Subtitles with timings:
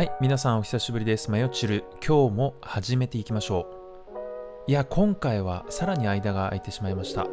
[0.00, 1.30] はい、皆さんお久しぶりです。
[1.30, 3.68] マヨチル、今日も始めていきましょ
[4.66, 4.70] う。
[4.70, 7.26] いや、今回はさらに間が空いてしまいました。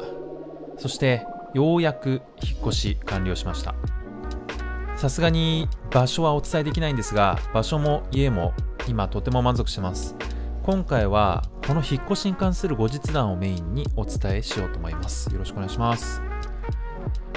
[0.76, 3.74] そして、ようやく引っ越し完了しました。
[4.98, 8.52] さすがに場所はお伝えできないんですが、場所も家も
[8.86, 10.14] 今とても満足してます。
[10.62, 15.32] 今回はこの引っ越しに関する後日談をメインにお伝えしようと思います。
[15.32, 16.20] よろしくお願いします。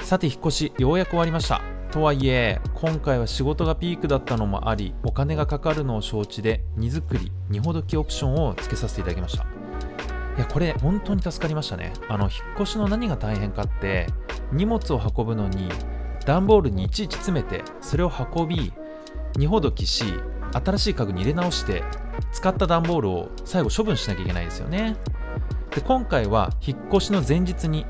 [0.02, 1.71] さて、引っ越し、ようやく終わりました。
[1.92, 9.44] とはいえ、今回は仕事がピークだったのもあり、お金がかかるのを承知で、荷造り、荷ほどきオプションを付けさせていただきました。
[9.44, 11.92] いや、これ本当に助かりましたね。
[12.08, 12.32] あの、引っ
[12.62, 14.06] 越しの何が大変かって、
[14.52, 15.68] 荷物を運ぶのに、
[16.24, 18.72] 段ボールにいちいち詰めて、それを運び、
[19.36, 20.04] 荷ほどきし、
[20.64, 21.84] 新しい家具に入れ直して、
[22.32, 24.96] 使った段ボールを最後処分しなきゃいけないですよね。
[25.74, 27.84] で、今回は引っ越しの前日に、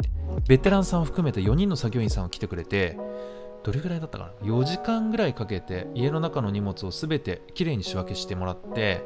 [0.48, 2.98] ベテランさんを含めて4人の作業員さんが来てくれて、
[3.62, 9.04] どれぐらいだったかな？4時間ぐらいかけて家の中の荷物を全てきれいに仕分けしてもらって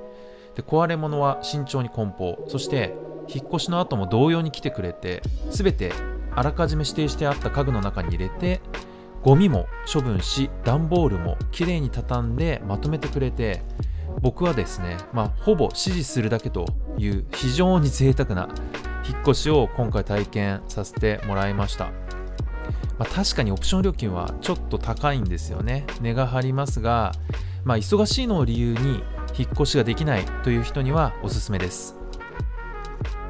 [0.55, 2.45] で壊れ物は慎重に梱包。
[2.49, 2.95] そして
[3.29, 5.93] 引っ越しの後も同様に来てくれて全て
[6.35, 8.61] あらかじめ指定してあった家具の中に入れて
[9.23, 13.63] ゴミも処分し段ボールもきれいに畳んでまとめてくれて
[14.21, 16.67] 僕はですね、まあ、ほぼ指示するだけと
[16.97, 18.49] いう非常に贅沢な
[19.07, 21.91] 引っ越しを今回体験させてもらいました。
[22.99, 25.87] まあ、確かにオプション料金はちょっと高いんですよね。
[26.01, 27.13] 値が張りますが、
[27.65, 29.03] まあ、忙しいのを理由に
[29.37, 31.97] 引っ越しができないという人にはおすすめです。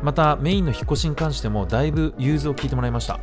[0.02, 3.18] またメインの引っ越しに関してもだいぶ融通を聞いてもらいました。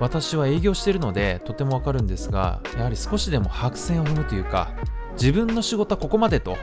[0.00, 4.74] 私は営業しているのでとてもわかるんですがやはり少しでも白線を踏むというか
[5.12, 6.56] 自分の仕事はここまでと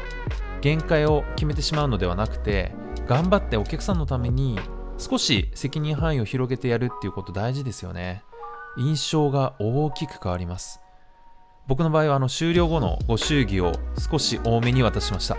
[0.62, 2.74] 限界を決めてしまうのではなくて
[3.08, 4.60] 頑張ってお客さんのために
[4.98, 8.24] 少し責任範囲を広げてやるっていうこと大事ですよね。
[8.80, 10.82] 印象が大きく変わります。
[11.68, 15.38] 僕の場合はあの終了後のご祝儀を少し多めに渡しました。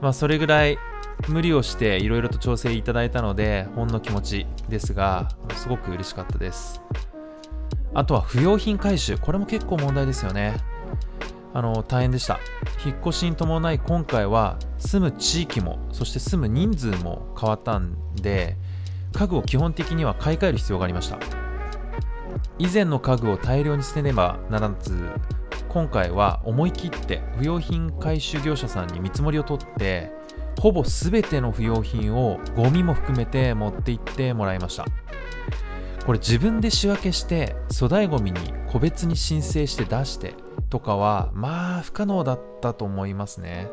[0.00, 0.78] まあそれぐらい
[1.28, 6.80] 無理をしていろいろと調整いただいたのでほんの気持ちですがすごく嬉しかったです。
[7.94, 9.18] あとは不用品回収。
[9.18, 10.56] これも結構問題ですよね。
[11.54, 12.38] あの大変でした。
[12.84, 18.56] 引っ越しに伴い今回は住む地域もそして住む人数も変わったんで
[19.12, 21.41] 家具を基本的には買い替える必要がありました。
[22.58, 25.08] 以前の家具を大量に捨てねばならず
[25.68, 30.12] 今回は思い切って不用品回収業者さんに見積もりを取って
[30.60, 34.84] ほぼ全ての不用品をゴミも含めて持って行ってもらいました。
[36.04, 38.40] これ自分で仕分けして粗大ゴミに
[38.70, 40.34] 個別に申請して出して
[40.68, 43.68] とかはまあ不可能だったと思いますね。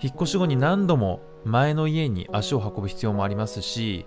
[0.00, 4.06] 引っ越し後に何度も前の家に足を運ぶ必要もありますし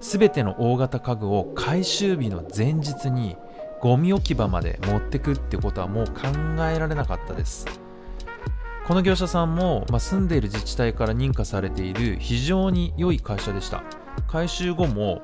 [0.00, 3.36] 全ての大型家具を回収日の前日に
[3.80, 6.12] ゴミ置き場まで持ってくってことはもう考
[6.70, 7.66] えられなかったです。
[8.86, 13.82] この業者さんも、まあ、住んでいる自治体から認可されている非常に良い会社でした。
[14.28, 15.22] 回収後も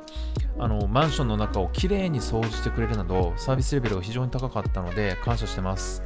[0.59, 6.03] あのマンションの中をきれいに掃除してくれるなどサービスレベルが非常に高かったので感謝してます、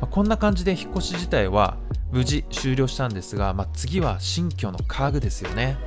[0.00, 1.76] まあ、こんな感じで引っ越し自体は
[2.10, 5.78] 無事終了したんですが、まあ、次は新居の家具ですよね。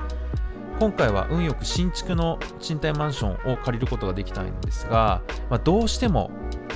[0.80, 6.32] 今回は運よく新築の賃貸マンションを借りることができたんですが、まあ、どうしても、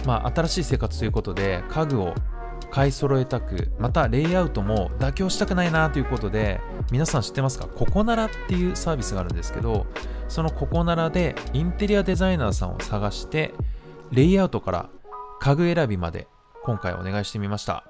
[0.05, 2.15] まあ、新しい生活ということで家具を
[2.71, 6.61] 買い揃えたくまたレイアウトも妥協したくないなということで
[6.91, 7.67] 皆さん知ってますか？
[7.67, 9.85] ココナラっていうサービスがあるんですけど
[10.27, 13.53] そのココナラでインテリアデザイナーさんを探して
[14.11, 14.89] レイアウトから
[15.39, 16.27] 家具選びまで
[16.63, 17.83] 今回お願いしてみました。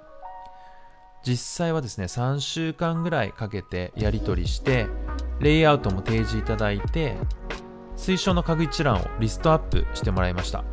[1.21, 4.87] 実際はですね3週間ぐらいかけてやり取りして
[5.39, 7.17] レイアウトも提示いただいて
[7.95, 10.63] 推奨の家具一覧をリストアップしてもらいました。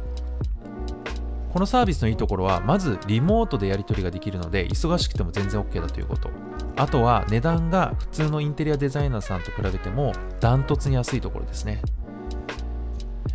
[1.53, 6.29] このサービスのいいところはまずリモートでやり取りができるので忙しくても全然 OK だということ。
[6.77, 11.81] あとは値段が普通のインテリアデザイナーさんと比べてもダントツに安いところですね。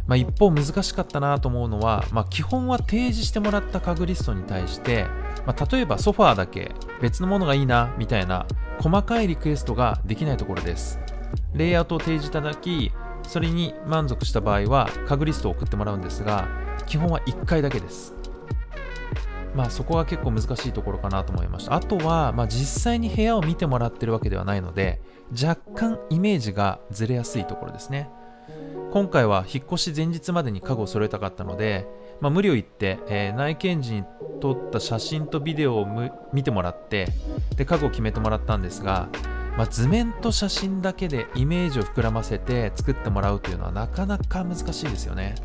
[0.05, 5.05] まあ、一方難しかったなと思うのは、まあ、基本は提示してもらった家具リストに対して、
[5.47, 8.45] まあ、例えばソファーだけ別のものがいいなみたいな
[8.79, 10.99] 細かいリクエストができないところです。
[11.53, 12.91] レイアウトを提示いただき
[13.27, 16.47] それに満足した場合は家具リストを送ってもらうんですが
[16.87, 18.15] 基本は1回だけです。
[19.55, 21.75] まあそこが結構難しいところかなと思いました。
[21.75, 25.01] あとは、まあ、実際に部屋を見てもらってるわけではないので
[25.31, 28.09] 若干イメージがずれやすいところですね。
[28.91, 31.87] 今回は引っ越し前日までに家具を揃えたかったので、
[32.19, 34.03] まあ、無理を言って、えー内見時に
[34.41, 35.87] 撮った写真とビデオを
[36.33, 37.07] 見てもらって
[37.55, 39.07] で家具を決めてもらったんですが、
[39.57, 45.35] まあ、図面と写真だけでイメージを膨らませて作ってもらうというのはなかなか難しいですよね。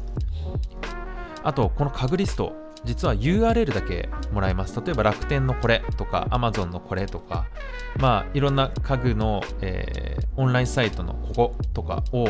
[1.42, 2.54] あとこの家具リスト
[2.84, 4.80] 実は URL だけもらえます。
[4.80, 7.46] 例えば楽天のこれとか Amazon のこれとか
[7.98, 12.26] まあいろんな家具の、えー、オンラインサイトのこことかを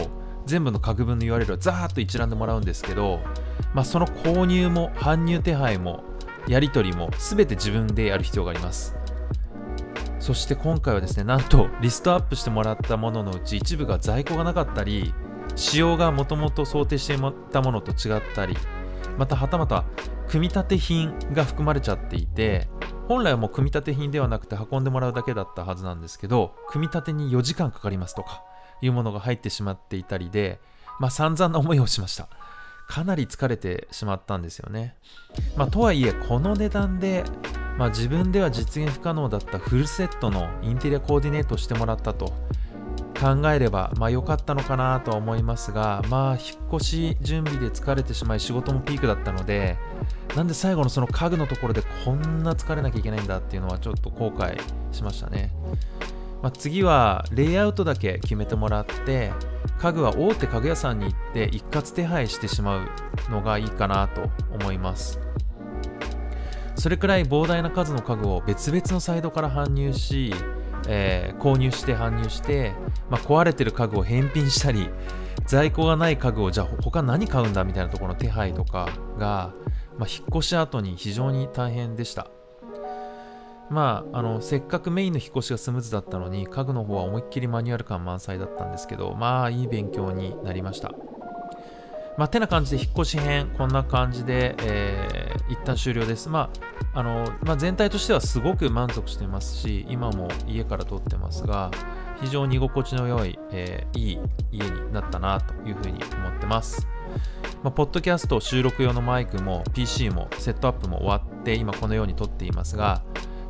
[0.46, 3.20] 全部の家具分の URL をザーッと一覧でもらうんですけど、
[3.75, 6.05] まあ、その購入も搬入手配も
[6.49, 8.96] やり取りも全て自分でやる必要があります。
[10.26, 15.14] そして今回はですねなんとリストアップしてもらったもののうち一部が在庫がなかったり
[15.55, 17.19] 仕様がもともと想定してい
[17.52, 18.56] たものと違ったり
[19.17, 19.84] またはたまた
[20.26, 22.69] 組み立て品が含まれちゃっていて
[23.06, 28.43] 本来はもう組み立て品ではなくて運んでもらうだけだったはずなんですけど組み立てに4時間かかりますとか
[28.82, 30.58] いうものが入ってしまっていたりで
[30.99, 32.28] まあ散々な思いをしました
[32.88, 34.94] かなり疲れてしまったんですよね。
[35.56, 37.25] まあ、とはいえ、この値段で、
[37.78, 42.32] まあ、自分では実現不可能だったフルセットのインテリアコーディネートしてもらったと
[43.20, 46.40] 考えれば、まあ良かったのかなとは思いますが、まあ引っ
[46.75, 49.76] 越し準備で疲れてしまい仕事もピークだったので、
[50.34, 54.61] なんで最後のその家具のところでこんな疲れなきゃいけないんだっていうのはちょっと後悔
[54.93, 55.52] しましたね。
[56.43, 59.32] まあ、次はレイアウトだけ決めてもらって、
[59.78, 62.88] 家具は大手家具屋さんに行って一括手配してしまう
[63.31, 65.19] のがいいかなと思います。
[66.76, 70.32] それくらい膨大な数の家具を別々のサイトから搬入し、
[70.88, 72.73] えー、購入して搬入して、
[73.11, 74.88] まあ、壊れてる家具を返品したり
[75.46, 78.88] 在庫がない家具をじゃあ他何買うんだみたいなところの手配とか
[79.19, 79.55] が、
[79.99, 82.28] まあ、引っ越し後に非常に大変でした。
[83.69, 90.93] まあ、あのせっかくメインの引っ越しがスムーズだったのに家具の方は思いっきりマニュアル感満載だったんですけどまあいい勉強になりました。
[92.17, 96.29] まあ、てな感じで引っ越し編、こんな感じで、えー、一旦終了です。
[96.29, 96.51] ま
[96.93, 101.71] あ、あの、まあ、全体としてはすごく満足してますし、今も家から撮ってますが、
[102.21, 104.19] 非常に居心地の良い、えー、いい
[104.53, 106.87] 家になったなというふうに思ってます。
[107.63, 113.03] まあ、ポッドキャスト収録用のマイクも PC もセットアップも終わって今このように撮っていますが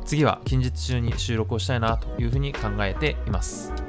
[0.05, 3.86] 次は近日中に収録をしたいなというふうに考えています。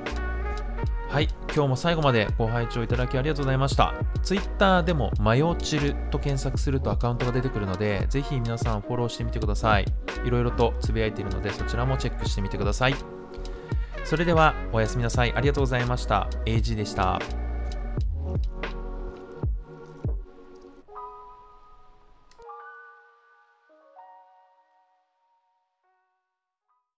[1.08, 3.94] はい、今日も最後までご拝聴いただきありがとうございました。
[4.22, 9.86] Twitter でもマヨチルと検索するとアカウントが出てくるので、ぜひ皆さんフォローしてみてください。
[10.26, 12.94] いろいろとつぶやいているので、そちらもチェックしてみてください。
[14.04, 15.32] それではおやすみなさい。
[15.34, 16.28] ありがとうございました。
[16.44, 17.18] AG でした。